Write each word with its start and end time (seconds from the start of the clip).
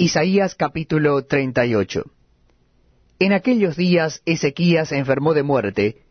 Isaías 0.00 0.54
capítulo 0.54 1.24
38 1.24 2.04
En 3.18 3.32
aquellos 3.32 3.76
días 3.76 4.22
Ezequías 4.26 4.90
se 4.90 4.96
enfermó 4.96 5.34
de 5.34 5.42
muerte, 5.42 6.04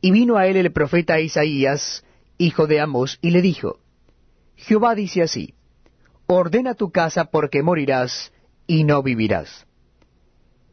y 0.00 0.12
vino 0.12 0.38
a 0.38 0.46
él 0.46 0.56
el 0.56 0.72
profeta 0.72 1.20
Isaías, 1.20 2.06
hijo 2.38 2.66
de 2.66 2.80
Amos, 2.80 3.18
y 3.20 3.32
le 3.32 3.42
dijo, 3.42 3.80
Jehová 4.56 4.94
dice 4.94 5.20
así, 5.20 5.52
Ordena 6.26 6.72
tu 6.72 6.90
casa 6.90 7.26
porque 7.26 7.62
morirás 7.62 8.32
y 8.66 8.84
no 8.84 9.02
vivirás. 9.02 9.66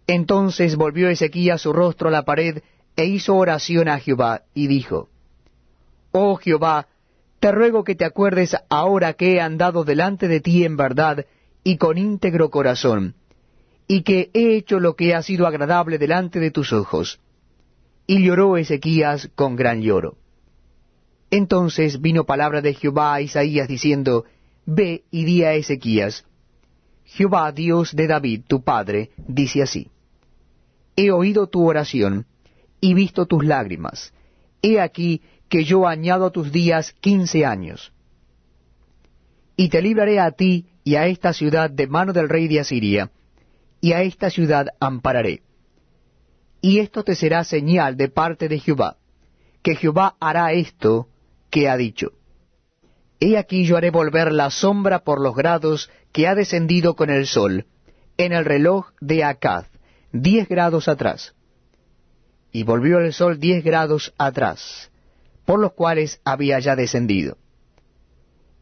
Entonces 0.07 0.77
volvió 0.77 1.09
Ezequías 1.09 1.59
su 1.59 1.73
rostro 1.73 2.07
a 2.07 2.11
la 2.11 2.23
pared 2.23 2.63
e 2.95 3.03
hizo 3.03 3.35
oración 3.35 3.89
a 3.89 3.99
Jehová, 3.99 4.43
y 4.53 4.67
dijo, 4.67 5.09
Oh 6.11 6.37
Jehová, 6.37 6.87
te 7.41 7.51
ruego 7.51 7.83
que 7.83 7.95
te 7.95 8.05
acuerdes 8.05 8.55
ahora 8.69 9.11
que 9.11 9.33
he 9.33 9.41
andado 9.41 9.83
delante 9.83 10.29
de 10.29 10.39
ti 10.39 10.63
en 10.63 10.77
verdad, 10.77 11.25
y 11.63 11.77
con 11.77 11.97
íntegro 11.97 12.49
corazón, 12.49 13.15
y 13.87 14.03
que 14.03 14.29
he 14.33 14.55
hecho 14.55 14.79
lo 14.79 14.95
que 14.95 15.13
ha 15.13 15.21
sido 15.21 15.47
agradable 15.47 15.97
delante 15.97 16.39
de 16.39 16.51
tus 16.51 16.73
ojos. 16.73 17.19
Y 18.07 18.23
lloró 18.23 18.57
Ezequías 18.57 19.29
con 19.35 19.55
gran 19.55 19.81
lloro. 19.81 20.17
Entonces 21.29 22.01
vino 22.01 22.25
palabra 22.25 22.61
de 22.61 22.73
Jehová 22.73 23.15
a 23.15 23.21
Isaías 23.21 23.67
diciendo, 23.67 24.25
Ve 24.65 25.03
y 25.11 25.23
di 25.25 25.43
a 25.43 25.53
Ezequías, 25.53 26.25
Jehová 27.05 27.51
Dios 27.51 27.95
de 27.95 28.07
David, 28.07 28.43
tu 28.47 28.63
padre, 28.63 29.11
dice 29.17 29.61
así, 29.61 29.89
He 30.95 31.11
oído 31.11 31.47
tu 31.47 31.67
oración 31.67 32.25
y 32.79 32.93
visto 32.93 33.25
tus 33.25 33.43
lágrimas. 33.43 34.13
He 34.61 34.79
aquí 34.79 35.21
que 35.49 35.63
yo 35.63 35.87
añado 35.87 36.25
a 36.25 36.31
tus 36.31 36.51
días 36.51 36.93
quince 37.01 37.45
años. 37.45 37.91
Y 39.57 39.69
te 39.69 39.81
libraré 39.81 40.19
a 40.19 40.31
ti 40.31 40.67
y 40.83 40.95
a 40.95 41.07
esta 41.07 41.33
ciudad 41.33 41.69
de 41.69 41.87
mano 41.87 42.13
del 42.13 42.29
rey 42.29 42.47
de 42.47 42.59
Asiria, 42.59 43.11
y 43.79 43.93
a 43.93 44.01
esta 44.01 44.29
ciudad 44.29 44.67
ampararé. 44.79 45.41
Y 46.61 46.79
esto 46.79 47.03
te 47.03 47.15
será 47.15 47.43
señal 47.43 47.97
de 47.97 48.09
parte 48.09 48.47
de 48.47 48.59
Jehová, 48.59 48.97
que 49.63 49.75
Jehová 49.75 50.15
hará 50.19 50.53
esto 50.53 51.07
que 51.49 51.69
ha 51.69 51.77
dicho. 51.77 52.11
He 53.19 53.37
aquí 53.37 53.65
yo 53.65 53.77
haré 53.77 53.91
volver 53.91 54.31
la 54.31 54.49
sombra 54.49 54.99
por 54.99 55.19
los 55.19 55.35
grados 55.35 55.89
que 56.11 56.27
ha 56.27 56.35
descendido 56.35 56.95
con 56.95 57.09
el 57.09 57.27
sol, 57.27 57.65
en 58.17 58.33
el 58.33 58.45
reloj 58.45 58.91
de 58.99 59.23
Acaz, 59.23 59.67
diez 60.11 60.47
grados 60.47 60.87
atrás. 60.87 61.35
Y 62.51 62.63
volvió 62.63 62.99
el 62.99 63.13
sol 63.13 63.39
diez 63.39 63.63
grados 63.63 64.13
atrás, 64.17 64.91
por 65.45 65.59
los 65.59 65.73
cuales 65.73 66.19
había 66.23 66.59
ya 66.59 66.75
descendido 66.75 67.37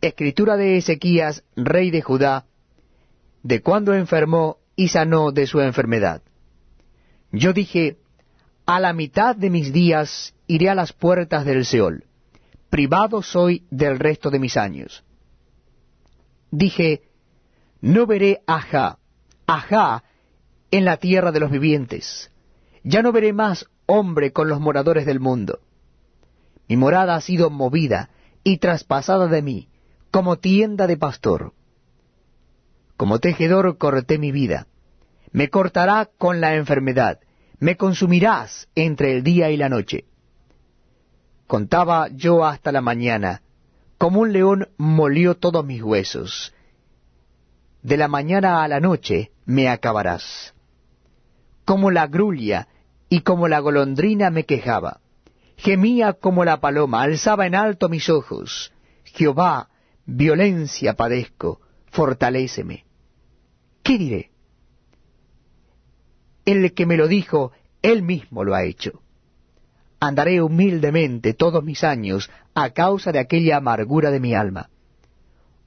escritura 0.01 0.57
de 0.57 0.77
Ezequías, 0.77 1.43
rey 1.55 1.91
de 1.91 2.01
Judá, 2.01 2.45
de 3.43 3.61
cuando 3.61 3.93
enfermó 3.93 4.57
y 4.75 4.89
sanó 4.89 5.31
de 5.31 5.47
su 5.47 5.59
enfermedad. 5.61 6.21
Yo 7.31 7.53
dije, 7.53 7.97
a 8.65 8.79
la 8.79 8.93
mitad 8.93 9.35
de 9.35 9.49
mis 9.49 9.73
días 9.73 10.33
iré 10.47 10.69
a 10.69 10.75
las 10.75 10.93
puertas 10.93 11.45
del 11.45 11.65
Seol, 11.65 12.05
privado 12.69 13.21
soy 13.21 13.65
del 13.69 13.99
resto 13.99 14.29
de 14.29 14.39
mis 14.39 14.57
años. 14.57 15.03
Dije, 16.51 17.03
no 17.81 18.05
veré 18.05 18.41
ajá, 18.47 18.99
ajá, 19.47 20.03
en 20.71 20.85
la 20.85 20.97
tierra 20.97 21.31
de 21.31 21.39
los 21.39 21.51
vivientes, 21.51 22.31
ya 22.83 23.01
no 23.01 23.11
veré 23.11 23.33
más 23.33 23.65
hombre 23.85 24.31
con 24.31 24.49
los 24.49 24.59
moradores 24.59 25.05
del 25.05 25.19
mundo. 25.19 25.59
Mi 26.67 26.77
morada 26.77 27.15
ha 27.15 27.21
sido 27.21 27.49
movida 27.49 28.09
y 28.43 28.57
traspasada 28.57 29.27
de 29.27 29.41
mí, 29.41 29.68
como 30.11 30.37
tienda 30.37 30.87
de 30.87 30.97
pastor. 30.97 31.53
Como 32.97 33.19
tejedor 33.19 33.77
corté 33.77 34.17
mi 34.17 34.31
vida. 34.31 34.67
Me 35.31 35.49
cortará 35.49 36.09
con 36.17 36.41
la 36.41 36.55
enfermedad. 36.55 37.19
Me 37.59 37.77
consumirás 37.77 38.67
entre 38.75 39.15
el 39.15 39.23
día 39.23 39.51
y 39.51 39.57
la 39.57 39.69
noche. 39.69 40.05
Contaba 41.47 42.07
yo 42.09 42.45
hasta 42.45 42.71
la 42.71 42.81
mañana. 42.81 43.41
Como 43.97 44.21
un 44.21 44.33
león 44.33 44.69
molió 44.77 45.35
todos 45.35 45.65
mis 45.65 45.83
huesos. 45.83 46.53
De 47.81 47.97
la 47.97 48.07
mañana 48.07 48.63
a 48.63 48.67
la 48.67 48.79
noche 48.79 49.31
me 49.45 49.69
acabarás. 49.69 50.53
Como 51.65 51.91
la 51.91 52.07
grulla 52.07 52.67
y 53.09 53.21
como 53.21 53.47
la 53.47 53.59
golondrina 53.59 54.29
me 54.29 54.45
quejaba. 54.45 54.99
Gemía 55.57 56.13
como 56.13 56.45
la 56.45 56.59
paloma, 56.59 57.01
alzaba 57.01 57.45
en 57.45 57.55
alto 57.55 57.89
mis 57.89 58.09
ojos. 58.09 58.71
Jehová, 59.03 59.69
violencia 60.15 60.95
padezco, 60.95 61.61
fortaléceme. 61.91 62.85
¿Qué 63.83 63.97
diré? 63.97 64.31
El 66.45 66.73
que 66.73 66.85
me 66.85 66.97
lo 66.97 67.07
dijo, 67.07 67.51
él 67.81 68.01
mismo 68.01 68.43
lo 68.43 68.55
ha 68.55 68.63
hecho. 68.63 69.01
Andaré 69.99 70.41
humildemente 70.41 71.33
todos 71.33 71.63
mis 71.63 71.83
años 71.83 72.29
a 72.55 72.71
causa 72.71 73.11
de 73.11 73.19
aquella 73.19 73.57
amargura 73.57 74.11
de 74.11 74.19
mi 74.19 74.33
alma. 74.33 74.69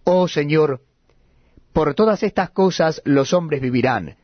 Oh 0.04 0.26
Señor, 0.26 0.80
por 1.72 1.94
todas 1.94 2.22
estas 2.22 2.50
cosas 2.50 3.00
los 3.04 3.32
hombres 3.32 3.60
vivirán, 3.60 4.16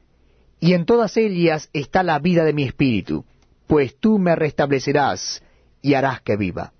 y 0.61 0.73
en 0.73 0.85
todas 0.85 1.17
ellas 1.17 1.71
está 1.73 2.03
la 2.03 2.19
vida 2.19 2.45
de 2.45 2.53
mi 2.53 2.65
espíritu, 2.65 3.25
pues 3.67 3.97
tú 3.99 4.19
me 4.19 4.35
restablecerás 4.35 5.43
y 5.81 5.95
harás 5.95 6.21
que 6.23 6.37
viva. 6.37 6.73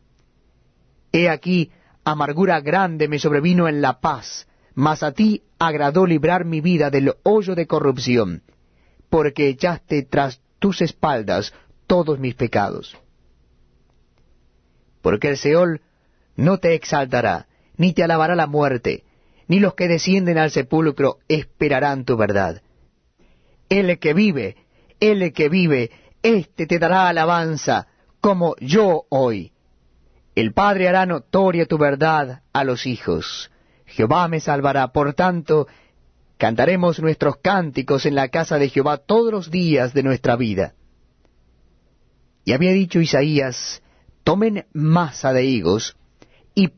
He 1.13 1.29
aquí, 1.29 1.71
amargura 2.11 2.61
grande 2.61 3.07
me 3.07 3.19
sobrevino 3.19 3.69
en 3.69 3.83
la 3.83 4.01
paz, 4.01 4.47
mas 4.75 5.03
a 5.03 5.13
ti 5.13 5.43
agradó 5.59 6.07
librar 6.07 6.45
mi 6.45 6.61
vida 6.61 6.91
del 6.91 7.15
hoyo 7.23 7.55
de 7.55 7.67
corrupción, 7.67 8.43
porque 9.11 9.49
echaste 9.49 10.03
tras 10.05 10.41
tus 10.59 10.81
espaldas 10.81 11.53
todos 11.87 12.19
mis 12.19 12.35
pecados. 12.35 12.97
Porque 15.03 15.29
el 15.29 15.37
Seol 15.37 15.83
no 16.37 16.59
te 16.59 16.75
exaltará, 16.75 17.47
ni 17.77 17.93
te 17.93 18.03
alabará 18.03 18.35
la 18.35 18.47
muerte, 18.47 19.05
ni 19.47 19.61
los 19.61 19.75
que 19.75 19.89
descienden 19.89 20.39
al 20.39 20.51
sepulcro 20.51 21.19
esperarán 21.29 22.05
tu 22.05 22.17
verdad. 22.17 22.63
El 23.69 23.99
que 23.99 24.15
vive, 24.15 24.57
el 25.01 25.33
que 25.33 25.49
vive, 25.49 25.91
éste 26.23 26.67
te 26.67 26.79
dará 26.79 27.09
alabanza, 27.09 27.87
como 28.21 28.57
yo 28.61 29.05
hoy 29.11 29.53
el 30.41 30.53
Padre 30.53 30.89
hará 30.89 31.05
notoria 31.05 31.67
tu 31.67 31.79
verdad 31.79 32.43
a 32.53 32.63
los 32.63 32.87
hijos. 32.87 33.51
Jehová 33.87 34.29
me 34.29 34.39
salvará. 34.39 34.89
Por 34.93 35.15
tanto, 35.15 35.67
cantaremos 36.37 37.01
nuestros 37.01 37.39
cánticos 37.39 38.07
en 38.07 38.15
la 38.15 38.29
casa 38.29 38.59
de 38.59 38.69
Jehová 38.69 38.99
todos 38.99 39.33
los 39.33 39.51
días 39.51 39.95
de 39.95 40.05
nuestra 40.05 40.37
vida. 40.37 40.75
Y 42.45 42.53
había 42.53 42.73
dicho 42.73 43.01
Isaías, 43.01 43.83
tomen 44.23 44.67
masa 44.73 45.33
de 45.33 45.45
higos 45.45 45.97